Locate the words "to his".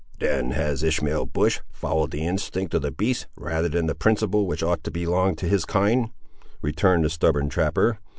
5.35-5.63